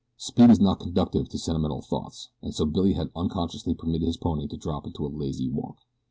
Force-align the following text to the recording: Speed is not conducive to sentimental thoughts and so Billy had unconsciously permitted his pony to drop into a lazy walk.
Speed 0.17 0.49
is 0.49 0.59
not 0.59 0.79
conducive 0.79 1.29
to 1.29 1.37
sentimental 1.37 1.83
thoughts 1.83 2.29
and 2.41 2.55
so 2.55 2.65
Billy 2.65 2.93
had 2.93 3.11
unconsciously 3.15 3.75
permitted 3.75 4.07
his 4.07 4.17
pony 4.17 4.47
to 4.47 4.57
drop 4.57 4.87
into 4.87 5.05
a 5.05 5.09
lazy 5.13 5.47
walk. 5.47 5.77